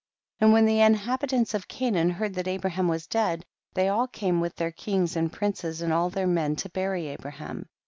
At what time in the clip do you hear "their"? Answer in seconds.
4.55-4.71, 6.09-6.25